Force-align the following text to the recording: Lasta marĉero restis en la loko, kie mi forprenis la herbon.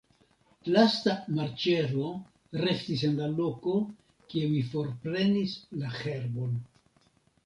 Lasta 0.75 1.11
marĉero 1.39 2.05
restis 2.61 3.03
en 3.09 3.13
la 3.19 3.27
loko, 3.39 3.73
kie 4.31 4.47
mi 4.55 4.63
forprenis 4.71 5.53
la 5.83 5.93
herbon. 5.99 6.57